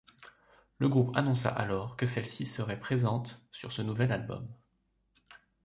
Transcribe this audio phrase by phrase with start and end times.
[0.79, 4.49] Le groupe annonça alors que celle-ci serait présente sur ce nouvel album.